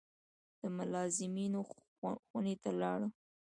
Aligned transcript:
د 0.59 0.61
ملازمینو 0.77 1.61
خونې 2.27 2.55
ته 2.63 2.69
لاړو. 2.81 3.07